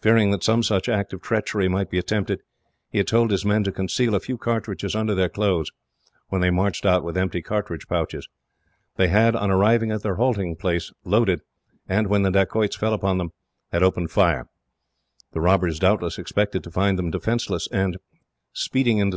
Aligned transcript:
Fearing 0.00 0.32
that 0.32 0.42
some 0.42 0.64
such 0.64 0.88
act 0.88 1.12
of 1.12 1.22
treachery 1.22 1.68
might 1.68 1.90
be 1.90 1.98
attempted, 1.98 2.40
he 2.90 2.98
had 2.98 3.06
told 3.06 3.30
his 3.30 3.44
men 3.44 3.62
to 3.62 3.70
conceal 3.70 4.16
a 4.16 4.18
few 4.18 4.36
cartridges 4.36 4.96
under 4.96 5.14
their 5.14 5.28
clothes, 5.28 5.70
when 6.26 6.40
they 6.40 6.50
marched 6.50 6.84
out 6.84 7.04
with 7.04 7.16
empty 7.16 7.40
cartridge 7.40 7.86
pouches. 7.86 8.28
They 8.96 9.06
had, 9.06 9.36
on 9.36 9.48
arriving 9.48 9.92
at 9.92 10.02
their 10.02 10.16
halting 10.16 10.56
place, 10.56 10.90
loaded; 11.04 11.42
and, 11.88 12.08
when 12.08 12.22
the 12.22 12.32
dacoits 12.32 12.74
fell 12.74 12.92
upon 12.92 13.18
them, 13.18 13.30
had 13.70 13.84
opened 13.84 14.10
fire. 14.10 14.48
The 15.34 15.40
robbers 15.40 15.78
doubtless 15.78 16.18
expected 16.18 16.64
to 16.64 16.70
find 16.72 16.98
them 16.98 17.12
defenceless, 17.12 17.68
and 17.70 17.96
speedily 18.52 19.00
fled. 19.02 19.08